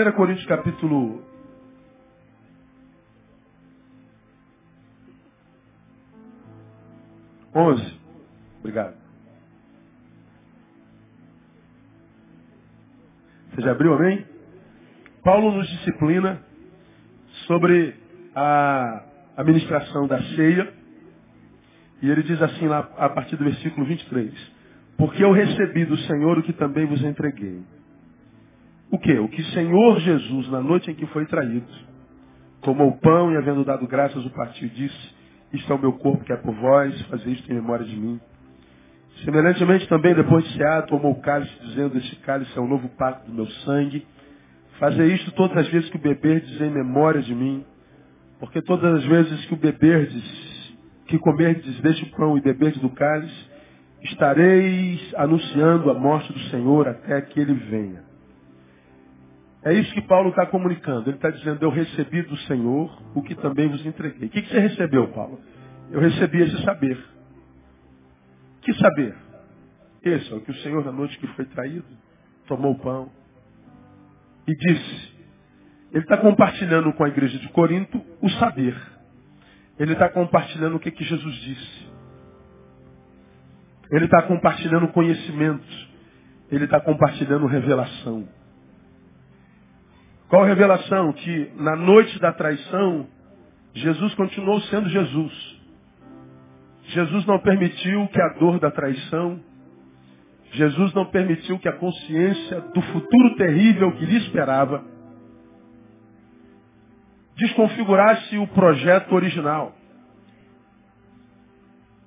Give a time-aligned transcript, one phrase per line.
[0.00, 1.22] 1 Coríntios capítulo
[7.54, 8.00] 11.
[8.60, 8.94] Obrigado.
[13.50, 14.24] Você já abriu, amém?
[15.22, 16.42] Paulo nos disciplina
[17.46, 17.94] sobre
[18.34, 19.04] a
[19.36, 20.72] administração da ceia.
[22.00, 24.32] E ele diz assim lá a partir do versículo 23.
[24.96, 27.62] Porque eu recebi do Senhor o que também vos entreguei.
[28.90, 29.18] O que?
[29.18, 31.66] O que Senhor Jesus, na noite em que foi traído,
[32.62, 35.14] tomou o pão e havendo dado graças, o partiu e disse,
[35.52, 38.20] isto é o meu corpo que é por vós, fazer isto em memória de mim.
[39.24, 43.30] Semelhantemente também, depois de cear, tomou o cálice, dizendo, este cálice é o novo pacto
[43.30, 44.06] do meu sangue.
[44.78, 47.64] Fazer isto todas as vezes que o beberdes em memória de mim.
[48.38, 50.74] Porque todas as vezes que o beberdes,
[51.06, 53.50] que comerdes deste pão e beberdes do cálice,
[54.02, 58.09] estareis anunciando a morte do Senhor até que ele venha.
[59.62, 61.10] É isso que Paulo está comunicando.
[61.10, 64.28] Ele está dizendo, eu recebi do Senhor o que também vos entreguei.
[64.28, 65.38] O que, que você recebeu, Paulo?
[65.90, 66.98] Eu recebi esse saber.
[68.62, 69.14] Que saber?
[70.02, 71.84] Esse é o que o Senhor, na noite que foi traído,
[72.46, 73.10] tomou o pão
[74.48, 75.20] e disse.
[75.92, 78.80] Ele está compartilhando com a igreja de Corinto o saber.
[79.78, 81.90] Ele está compartilhando o que, que Jesus disse.
[83.90, 85.66] Ele está compartilhando conhecimento.
[86.50, 88.26] Ele está compartilhando revelação.
[90.30, 91.12] Qual revelação?
[91.12, 93.08] Que na noite da traição,
[93.74, 95.60] Jesus continuou sendo Jesus.
[96.84, 99.40] Jesus não permitiu que a dor da traição,
[100.52, 104.84] Jesus não permitiu que a consciência do futuro terrível que lhe esperava
[107.36, 109.74] desconfigurasse o projeto original.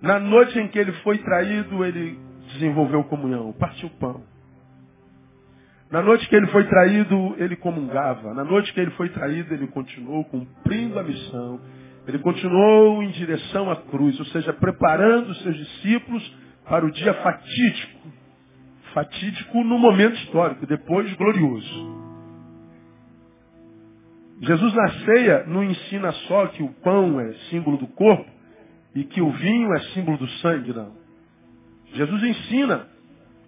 [0.01, 2.19] Na noite em que ele foi traído, ele
[2.53, 4.32] desenvolveu comunhão, partiu pão.
[5.93, 8.33] Na noite que ele foi traído, ele comungava.
[8.33, 11.61] Na noite que ele foi traído, ele continuou cumprindo a missão.
[12.07, 17.13] Ele continuou em direção à cruz, ou seja, preparando os seus discípulos para o dia
[17.13, 18.07] fatídico.
[18.91, 22.03] Fatídico no momento histórico, depois glorioso.
[24.41, 28.25] Jesus na ceia não ensina só que o pão é símbolo do corpo
[28.95, 30.91] e que o vinho é símbolo do sangue, não.
[31.93, 32.87] Jesus ensina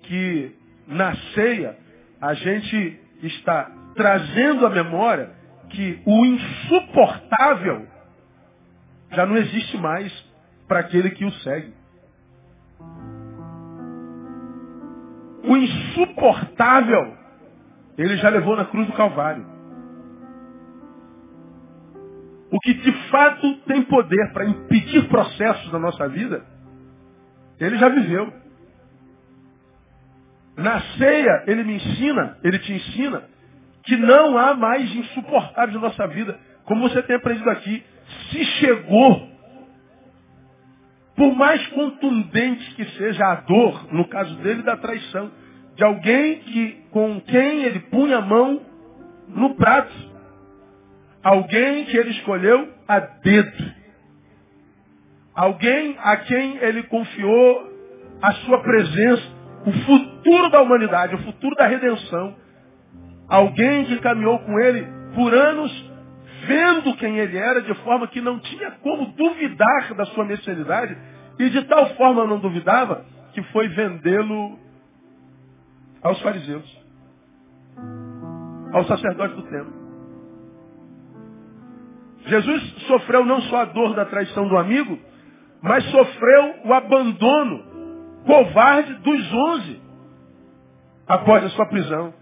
[0.03, 0.51] que
[0.88, 1.84] na ceia
[2.22, 5.31] a gente está trazendo à memória
[5.70, 7.88] que o insuportável
[9.12, 10.12] já não existe mais
[10.68, 11.74] para aquele que o segue.
[15.44, 17.18] O insuportável
[17.98, 19.46] ele já levou na cruz do Calvário.
[22.52, 26.46] O que de fato tem poder para impedir processos na nossa vida,
[27.59, 28.32] ele já viveu.
[30.57, 33.23] Na ceia, ele me ensina, ele te ensina,
[33.83, 36.39] que não há mais insuportáveis na nossa vida.
[36.63, 37.83] Como você tem aprendido aqui,
[38.29, 39.29] se chegou,
[41.16, 45.31] por mais contundente que seja a dor, no caso dele, da traição,
[45.75, 48.61] de alguém que, com quem ele punha a mão
[49.27, 49.93] no prato,
[51.22, 53.73] alguém que ele escolheu a dedo,
[55.35, 57.75] alguém a quem ele confiou
[58.22, 59.23] a sua presença,
[59.66, 60.04] o futuro
[60.51, 62.35] da humanidade, o futuro da redenção.
[63.27, 65.91] Alguém que caminhou com ele por anos,
[66.47, 70.97] vendo quem ele era, de forma que não tinha como duvidar da sua messianidade,
[71.39, 74.59] e de tal forma não duvidava, que foi vendê-lo
[76.01, 76.81] aos fariseus,
[78.73, 79.85] aos sacerdotes do templo.
[82.27, 84.97] Jesus sofreu não só a dor da traição do amigo,
[85.61, 87.63] mas sofreu o abandono
[88.25, 89.84] covarde dos onze
[91.07, 92.13] após a sua prisão.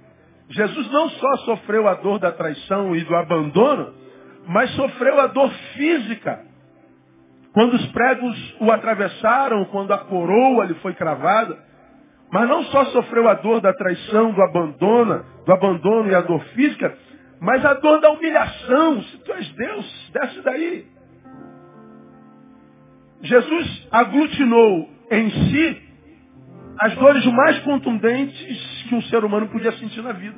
[0.50, 3.94] Jesus não só sofreu a dor da traição e do abandono,
[4.48, 6.46] mas sofreu a dor física.
[7.54, 11.58] Quando os pregos o atravessaram, quando a coroa lhe foi cravada,
[12.32, 16.44] mas não só sofreu a dor da traição, do abandono, do abandono e a dor
[16.56, 16.98] física,
[17.40, 19.04] mas a dor da humilhação.
[19.04, 20.88] Se tu és Deus, desce daí.
[23.22, 25.83] Jesus aglutinou em si
[26.80, 30.38] as dores mais contundentes que um ser humano podia sentir na vida.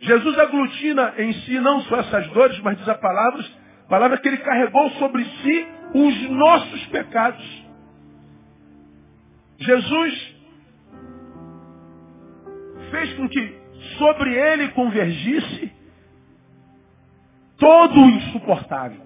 [0.00, 3.44] Jesus aglutina em si não só essas dores, mas diz a palavra,
[3.84, 7.66] a palavra que ele carregou sobre si os nossos pecados.
[9.58, 10.36] Jesus
[12.90, 13.58] fez com que
[13.98, 15.72] sobre ele convergisse
[17.58, 19.05] todo o insuportável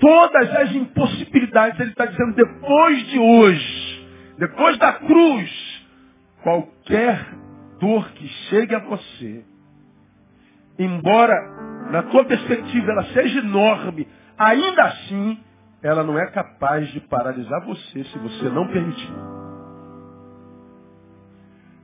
[0.00, 1.78] todas as impossibilidades.
[1.78, 4.08] Ele está dizendo, depois de hoje,
[4.38, 5.86] depois da cruz,
[6.42, 7.26] qualquer
[7.78, 9.44] dor que chegue a você,
[10.78, 11.34] embora
[11.90, 14.08] na tua perspectiva ela seja enorme,
[14.38, 15.38] ainda assim
[15.82, 19.12] ela não é capaz de paralisar você se você não permitir.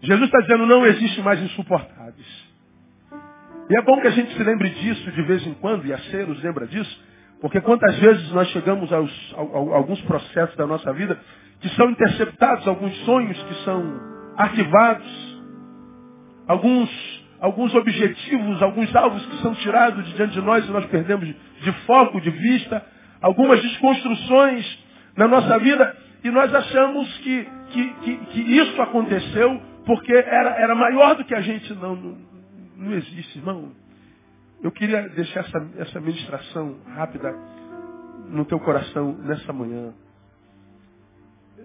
[0.02, 2.46] Jesus está dizendo, não existe mais insuportáveis.
[3.68, 5.98] E é bom que a gente se lembre disso de vez em quando, e a
[5.98, 7.04] Ceros lembra disso,
[7.46, 11.16] porque quantas vezes nós chegamos aos, a, a, alguns processos da nossa vida
[11.60, 14.00] que são interceptados, alguns sonhos que são
[14.36, 15.40] arquivados,
[16.48, 21.24] alguns, alguns objetivos, alguns alvos que são tirados de diante de nós e nós perdemos
[21.28, 22.84] de foco, de vista,
[23.22, 24.84] algumas desconstruções
[25.16, 30.74] na nossa vida e nós achamos que, que, que, que isso aconteceu porque era, era
[30.74, 31.72] maior do que a gente.
[31.74, 32.18] Não, não,
[32.76, 33.70] não existe, irmão.
[34.62, 37.32] Eu queria deixar essa, essa ministração rápida
[38.28, 39.92] no teu coração nessa manhã.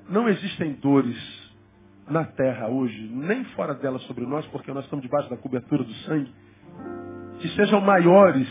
[0.10, 1.18] Não existem dores
[2.08, 5.94] na terra hoje, nem fora dela sobre nós, porque nós estamos debaixo da cobertura do
[6.06, 6.34] sangue,
[7.40, 8.48] que sejam maiores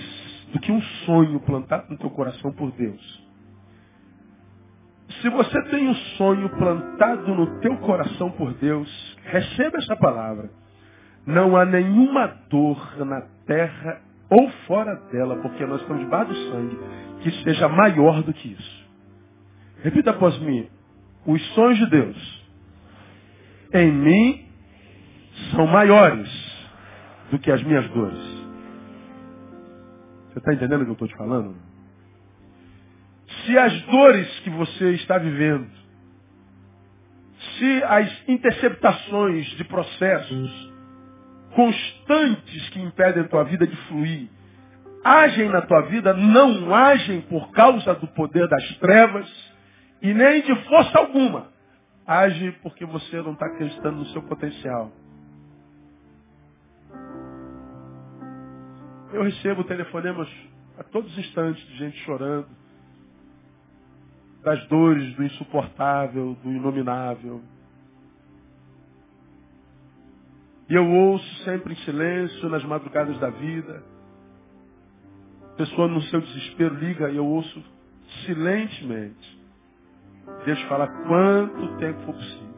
[0.53, 3.31] do que um sonho plantado no teu coração por Deus.
[5.21, 8.89] Se você tem um sonho plantado no teu coração por Deus,
[9.25, 10.51] receba essa palavra.
[11.27, 14.01] Não há nenhuma dor na terra
[14.31, 16.79] ou fora dela, porque nós estamos debaixo do sangue,
[17.23, 18.89] que seja maior do que isso.
[19.83, 20.69] Repita após mim.
[21.27, 22.41] Os sonhos de Deus
[23.75, 24.47] em mim
[25.51, 26.31] são maiores
[27.31, 28.41] do que as minhas dores.
[30.29, 31.57] Você está entendendo o que eu estou te falando?
[33.45, 35.69] Se as dores que você está vivendo,
[37.59, 40.70] se as interceptações de processos
[41.55, 44.29] constantes que impedem a tua vida de fluir,
[45.05, 49.29] agem na tua vida, não agem por causa do poder das trevas
[50.03, 51.49] e nem de força alguma.
[52.07, 54.91] Age porque você não está acreditando no seu potencial.
[59.13, 60.29] Eu recebo telefonemas
[60.79, 62.49] a todos os instantes de gente chorando,
[64.43, 67.43] das dores, do insuportável, do inominável.
[70.71, 73.83] E eu ouço sempre em silêncio, nas madrugadas da vida.
[75.53, 77.61] A pessoa no seu desespero liga e eu ouço
[78.25, 79.41] silentemente.
[80.45, 82.55] Deixa falar quanto tempo for possível.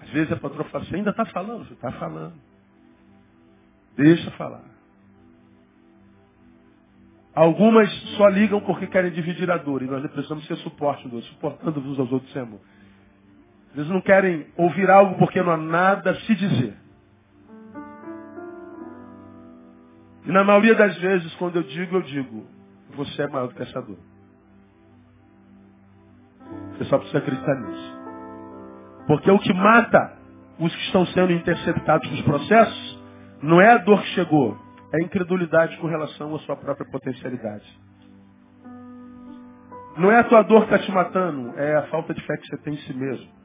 [0.00, 1.66] Às vezes a patroa fala assim, ainda está falando?
[1.66, 2.34] Você está falando.
[3.94, 4.64] Deixa falar.
[7.34, 9.82] Algumas só ligam porque querem dividir a dor.
[9.82, 12.58] E nós precisamos ser suporte do outro, suportando uns aos outros sem.
[13.74, 16.74] Eles não querem ouvir algo porque não há nada a se dizer.
[20.24, 22.46] E na maioria das vezes, quando eu digo, eu digo,
[22.94, 23.98] você é maior do que essa dor.
[26.72, 27.98] Você só precisa acreditar nisso.
[29.06, 30.16] Porque o que mata
[30.58, 33.04] os que estão sendo interceptados nos processos
[33.42, 34.56] não é a dor que chegou,
[34.92, 37.66] é a incredulidade com relação à sua própria potencialidade.
[39.96, 42.46] Não é a tua dor que está te matando, é a falta de fé que
[42.46, 43.43] você tem em si mesmo.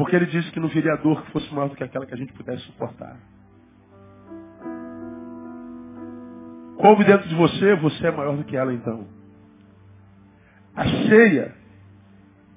[0.00, 2.16] Porque ele disse que não viria dor que fosse maior do que aquela que a
[2.16, 3.18] gente pudesse suportar.
[6.78, 9.06] Coube dentro de você, você é maior do que ela então.
[10.74, 11.54] A ceia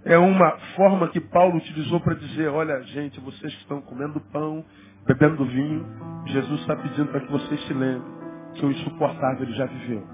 [0.06, 4.64] é uma forma que Paulo utilizou para dizer, olha gente, vocês que estão comendo pão,
[5.06, 5.86] bebendo vinho,
[6.28, 8.10] Jesus está pedindo para que vocês se lembrem
[8.54, 10.08] que o insuportável ele já viveu.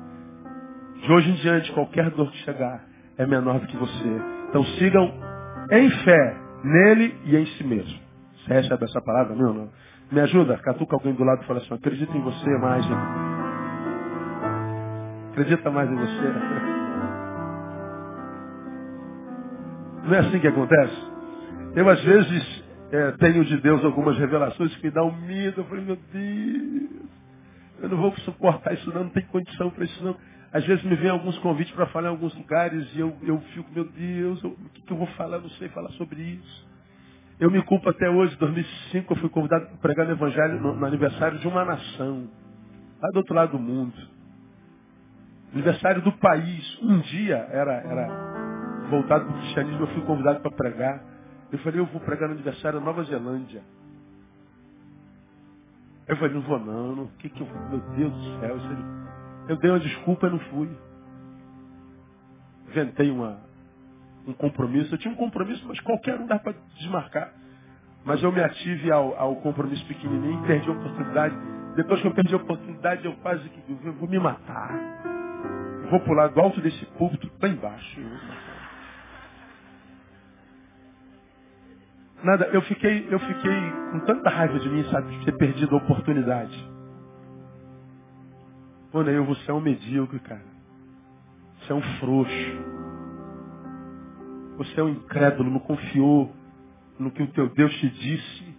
[1.04, 2.84] De hoje em diante, qualquer dor que chegar
[3.20, 4.22] é menor do que você.
[4.50, 5.14] Então sigam
[5.70, 8.00] em fé nele e em si mesmo.
[8.38, 9.36] Você recebe essa palavra?
[9.36, 9.70] Não, não.
[10.12, 12.86] Me ajuda, catuca alguém do lado e fala assim, acredita em você mais.
[12.86, 12.98] Hein?
[15.32, 16.34] Acredita mais em você.
[20.06, 20.96] Não é assim que acontece?
[21.76, 25.62] Eu às vezes é, tenho de Deus algumas revelações que me dão medo.
[25.62, 26.90] Eu falei, meu Deus,
[27.82, 30.16] eu não vou suportar isso não, não tem condição para isso não.
[30.52, 33.72] Às vezes me vem alguns convites para falar em alguns lugares e eu, eu fico,
[33.72, 35.38] meu Deus, eu, o que, que eu vou falar?
[35.38, 36.68] Eu não sei falar sobre isso.
[37.40, 40.76] Eu me culpo até hoje, em 2005, eu fui convidado para pregar no Evangelho no,
[40.76, 42.28] no, aniversário de uma nação,
[43.00, 43.96] lá do outro lado do mundo.
[45.54, 46.80] Aniversário do país.
[46.82, 51.02] Um dia era, era voltado para o cristianismo, eu fui convidado para pregar.
[51.52, 53.62] Eu falei, eu vou pregar no aniversário da Nova Zelândia.
[56.08, 57.08] Eu falei, não vou não, não.
[57.20, 59.19] Que que eu, meu Deus do céu, isso é
[59.50, 60.70] eu dei uma desculpa e não fui.
[62.68, 63.42] Inventei uma,
[64.28, 64.94] um compromisso.
[64.94, 67.34] Eu tinha um compromisso, mas qualquer um dá para desmarcar.
[68.06, 71.36] Mas eu me ative ao, ao compromisso pequenininho, perdi a oportunidade.
[71.76, 74.72] Depois que eu perdi a oportunidade, eu quase que eu vou me matar.
[75.84, 78.00] Eu vou pular do alto desse púlpito, bem embaixo.
[82.24, 85.80] Nada, eu fiquei, eu fiquei com tanta raiva de mim, sabe, de ter perdido a
[85.80, 86.79] oportunidade.
[88.92, 90.46] Pô, Neil, você é um medíocre, cara.
[91.60, 92.80] Você é um frouxo.
[94.58, 96.34] Você é um incrédulo, não confiou
[96.98, 98.58] no que o teu Deus te disse.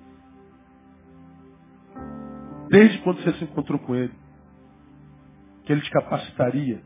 [2.69, 4.13] Desde quando você se encontrou com Ele.
[5.65, 6.81] Que Ele te capacitaria.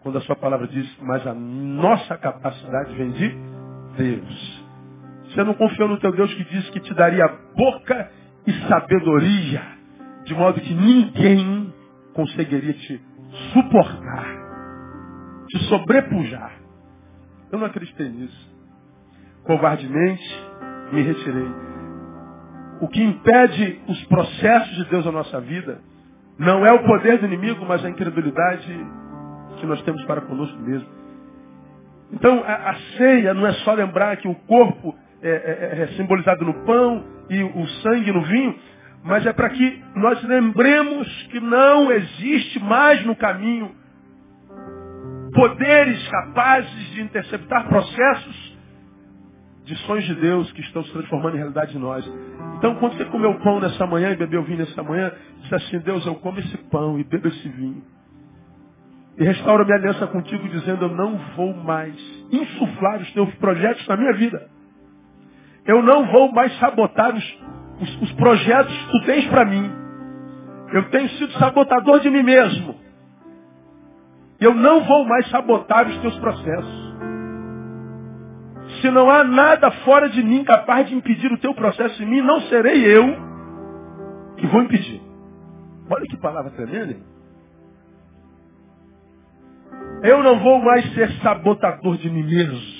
[0.00, 3.34] Quando a sua palavra diz, mas a nossa capacidade vem de
[3.96, 4.66] Deus.
[5.24, 7.26] Você não confiou no teu Deus que disse que te daria
[7.56, 8.12] boca
[8.46, 9.62] e sabedoria,
[10.24, 11.65] de modo que ninguém
[12.16, 13.00] conseguiria te
[13.52, 14.26] suportar,
[15.48, 16.52] te sobrepujar.
[17.52, 18.56] Eu não acreditei nisso.
[19.44, 20.24] Covardemente
[20.92, 21.48] me retirei.
[22.80, 25.80] O que impede os processos de Deus na nossa vida
[26.38, 28.86] não é o poder do inimigo, mas a incredulidade
[29.58, 30.88] que nós temos para conosco mesmo.
[32.12, 36.44] Então, a, a ceia não é só lembrar que o corpo é, é, é simbolizado
[36.44, 38.54] no pão e o sangue no vinho,
[39.06, 43.70] mas é para que nós lembremos que não existe mais no caminho
[45.32, 48.56] poderes capazes de interceptar processos
[49.64, 52.04] de sonhos de Deus que estão se transformando em realidade em nós.
[52.58, 56.04] Então, quando você comeu pão nessa manhã e bebeu vinho nessa manhã, disse assim, Deus,
[56.06, 57.82] eu como esse pão e bebo esse vinho.
[59.18, 61.94] E restaura minha aliança contigo, dizendo, eu não vou mais
[62.30, 64.48] insuflar os teus projetos na minha vida.
[65.64, 67.38] Eu não vou mais sabotar os,
[67.80, 69.70] os, os projetos que tu tens para mim.
[70.72, 72.74] Eu tenho sido sabotador de mim mesmo.
[74.40, 76.86] Eu não vou mais sabotar os teus processos.
[78.80, 82.20] Se não há nada fora de mim capaz de impedir o teu processo em mim,
[82.20, 83.04] não serei eu
[84.36, 85.00] que vou impedir.
[85.88, 86.96] Olha que palavra tremenda.
[90.02, 92.76] Eu não vou mais ser sabotador de mim mesmo.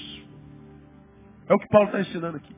[1.48, 2.54] É o que Paulo está ensinando aqui.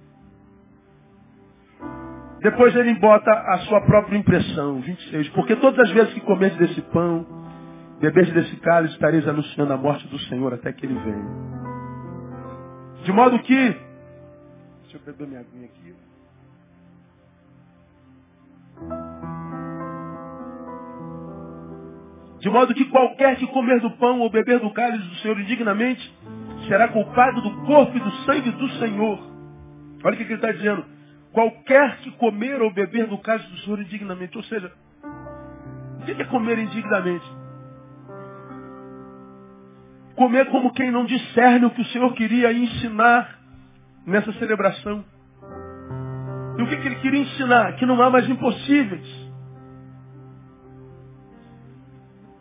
[2.40, 5.28] Depois ele bota a sua própria impressão, 26.
[5.30, 7.26] Porque todas as vezes que comeres desse pão,
[8.00, 11.48] beberes desse cálice, estareis anunciando a morte do Senhor até que ele venha.
[13.02, 13.54] De modo que.
[13.54, 15.94] Deixa eu beber minha aguinha aqui.
[22.40, 26.16] De modo que qualquer que comer do pão ou beber do cálice do Senhor indignamente
[26.68, 29.18] será culpado do corpo e do sangue do Senhor.
[30.04, 30.84] Olha o que ele está dizendo.
[31.32, 34.36] Qualquer que comer ou beber do cálice do Senhor indignamente.
[34.36, 34.72] Ou seja,
[36.00, 37.26] o que é comer indignamente?
[40.16, 43.38] Comer como quem não discerne o que o Senhor queria ensinar
[44.06, 45.04] nessa celebração.
[46.58, 47.76] E o que, ele queria ensinar?
[47.76, 49.06] Que não há mais impossíveis.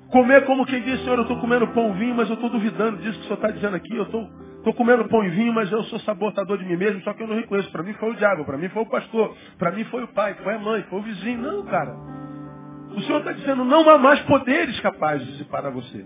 [0.10, 3.20] Comer como quem diz, Senhor, eu estou comendo pão vinho, mas eu estou duvidando disso
[3.20, 3.96] que o Senhor está dizendo aqui.
[3.96, 4.28] Eu estou
[4.58, 7.28] Estou comendo pão e vinho, mas eu sou sabotador de mim mesmo, só que eu
[7.28, 7.72] não reconheço.
[7.72, 10.34] Para mim foi o diabo, para mim foi o pastor, para mim foi o pai,
[10.44, 11.42] foi a mãe, foi o vizinho.
[11.42, 11.96] Não, cara.
[12.92, 16.06] O Senhor está dizendo, não há mais poderes capazes de separar você.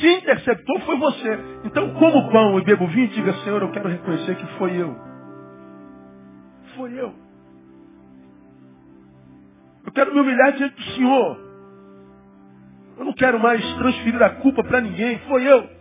[0.00, 1.38] Se interceptou, foi você.
[1.64, 4.96] Então, como pão e bebo vinho, diga, Senhor, eu quero reconhecer que foi eu.
[6.76, 7.14] Foi eu.
[9.84, 11.40] Eu quero me humilhar diante do Senhor.
[12.98, 15.18] Eu não quero mais transferir a culpa para ninguém.
[15.20, 15.75] Foi eu.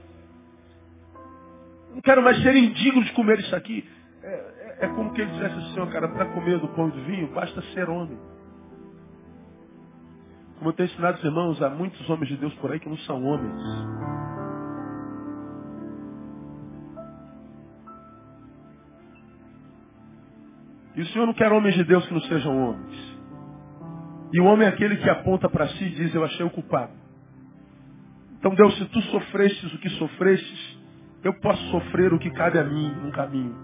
[1.96, 3.90] Não quero mais ser indigno de comer isso aqui.
[4.22, 7.02] É, é, é como que ele dissesse assim, cara, para comer do pão e do
[7.06, 8.20] vinho, basta ser homem.
[10.58, 12.98] Como eu tenho ensinado os irmãos, há muitos homens de Deus por aí que não
[12.98, 13.62] são homens.
[20.96, 23.18] E o Senhor não quer homens de Deus que não sejam homens.
[24.34, 26.92] E o homem é aquele que aponta para si e diz, eu achei o culpado.
[28.38, 30.85] Então Deus, se tu sofrestes o que sofrestes,
[31.26, 33.56] eu posso sofrer o que cabe a mim no caminho.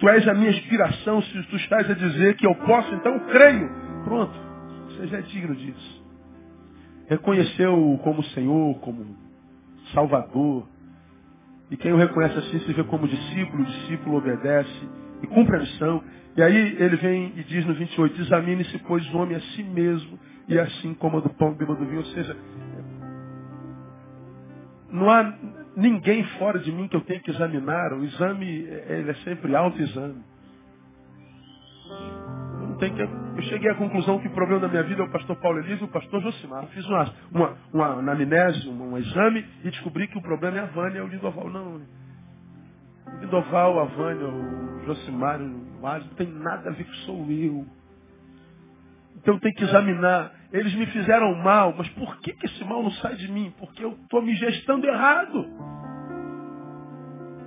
[0.00, 3.70] Tu és a minha inspiração, se tu estás a dizer que eu posso, então creio.
[4.02, 4.32] Pronto,
[4.88, 6.04] você já é digno disso.
[7.08, 9.16] Reconheceu como Senhor, como
[9.94, 10.66] Salvador.
[11.70, 14.88] E quem o reconhece assim se vê como discípulo, o discípulo obedece
[15.22, 16.02] e cumpre a missão.
[16.36, 20.18] E aí ele vem e diz no 28, examine-se, pois, o homem a si mesmo,
[20.48, 21.98] e assim coma do pão, beba do vinho.
[21.98, 22.36] Ou seja,
[24.90, 25.34] não há
[25.76, 27.92] ninguém fora de mim que eu tenha que examinar.
[27.92, 30.22] O exame ele é sempre autoexame.
[32.78, 33.02] Tem que...
[33.02, 35.82] Eu cheguei à conclusão que o problema da minha vida é o pastor Paulo Elise
[35.82, 36.64] e o pastor Josimar.
[36.68, 40.66] Fiz uma, uma, uma anamnese, um, um, exame e descobri que o problema é a
[40.66, 41.50] Vânia e o Lidoval.
[41.50, 41.76] Não.
[41.76, 47.26] O Lidoval, a Vânia, o Josimar, o Márcio, não tem nada a ver com sou
[47.30, 47.66] eu.
[49.16, 50.37] Então tem que examinar.
[50.52, 53.52] Eles me fizeram mal, mas por que, que esse mal não sai de mim?
[53.58, 55.46] Porque eu estou me gestando errado.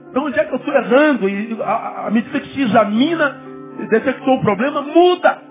[0.10, 1.30] Então onde é que eu estou errando?
[1.30, 3.42] E à medida que se examina,
[3.90, 5.42] detectou o problema, muda.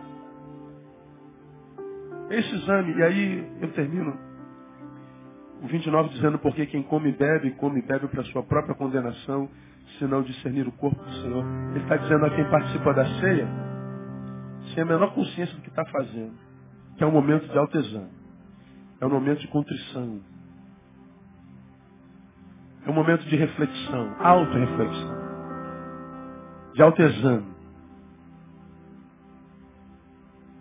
[2.30, 4.16] Esse exame, e aí eu termino
[5.62, 9.49] o 29 dizendo porque quem come e bebe, come e bebe para sua própria condenação,
[9.99, 11.45] se não discernir o corpo do Senhor.
[11.71, 13.49] Ele está dizendo a quem participa da ceia,
[14.73, 16.33] sem a menor consciência do que está fazendo,
[17.00, 18.11] que é um momento de autoexame,
[19.00, 20.21] é um momento de contrição,
[22.85, 25.14] é um momento de reflexão, auto-reflexão,
[26.75, 27.54] de autoexame.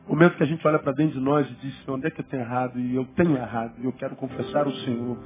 [0.07, 2.25] Momento que a gente olha para dentro de nós e diz, onde é que eu
[2.25, 2.79] tenho errado?
[2.79, 5.17] E eu tenho errado, e eu quero confessar o Senhor,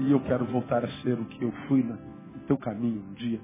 [0.00, 1.96] e eu quero voltar a ser o que eu fui no
[2.48, 3.40] teu caminho um dia.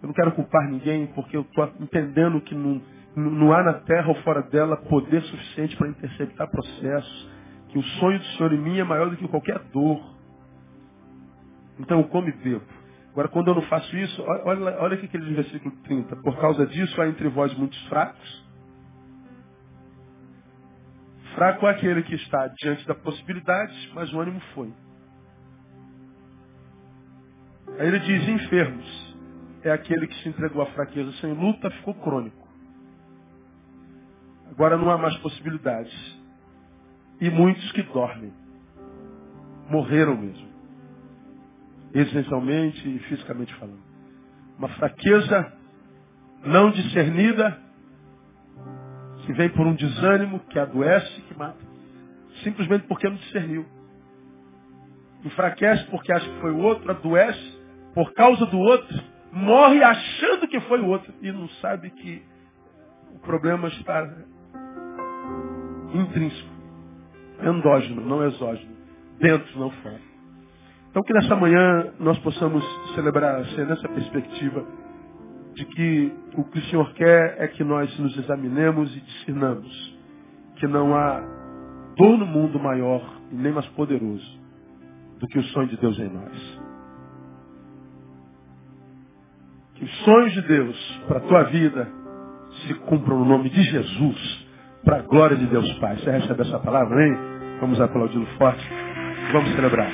[0.00, 2.80] Eu não quero culpar ninguém, porque eu estou entendendo que não,
[3.14, 7.30] não há na terra ou fora dela poder suficiente para interceptar processos,
[7.68, 10.00] que o sonho do Senhor em mim é maior do que qualquer dor.
[11.78, 12.64] Então eu como e bebo.
[13.10, 16.16] Agora, quando eu não faço isso, olha, olha que ele diz no versículo 30.
[16.16, 18.42] Por causa disso, há entre vós muitos fracos,
[21.34, 24.72] Fraco é aquele que está diante da possibilidade, mas o ânimo foi.
[27.78, 29.16] Aí ele diz, enfermos,
[29.62, 32.41] é aquele que se entregou à fraqueza sem luta, ficou crônico.
[34.52, 35.92] Agora não há mais possibilidades.
[37.20, 38.32] E muitos que dormem.
[39.68, 40.46] Morreram mesmo.
[41.94, 43.82] Existencialmente e fisicamente falando.
[44.58, 45.52] Uma fraqueza
[46.44, 47.58] não discernida
[49.24, 51.64] que vem por um desânimo, que adoece, que mata.
[52.42, 53.64] Simplesmente porque não discerniu.
[55.24, 57.62] Enfraquece porque acha que foi o outro, adoece
[57.94, 62.22] por causa do outro, morre achando que foi o outro e não sabe que
[63.14, 64.10] o problema está
[65.94, 66.50] intrínseco,
[67.42, 68.72] endógeno, não exógeno,
[69.18, 70.00] dentro, não fora.
[70.90, 74.64] Então que nessa manhã nós possamos celebrar ceia nessa perspectiva
[75.54, 79.98] de que o que o Senhor quer é que nós nos examinemos e discernamos
[80.56, 81.20] que não há
[81.96, 84.40] dor no mundo maior e nem mais poderoso
[85.18, 86.60] do que o sonho de Deus em nós.
[89.74, 91.88] Que os sonhos de Deus para a tua vida
[92.66, 94.41] se cumpram no nome de Jesus,
[94.84, 95.96] para a glória de Deus Pai.
[95.96, 97.16] Você recebe essa palavra, hein?
[97.60, 98.62] Vamos aplaudir forte.
[99.32, 99.90] Vamos celebrar.